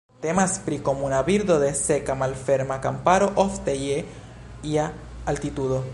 [0.21, 4.03] Temas pri komuna birdo de seka malferma kamparo, ofte je
[4.75, 4.91] ia
[5.35, 5.83] altitudo.